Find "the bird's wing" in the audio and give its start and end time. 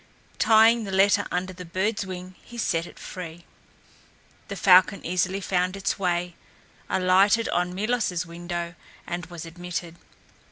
1.53-2.33